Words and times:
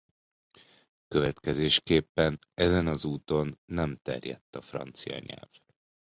Következésképpen 1.07 2.39
ezen 2.53 2.87
az 2.87 3.05
úton 3.05 3.59
nem 3.65 3.97
terjedt 4.01 4.55
a 4.55 4.61
francia 4.61 5.19
nyelv. 5.19 5.49